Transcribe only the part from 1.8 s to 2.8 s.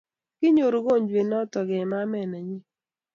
ma met ne nyin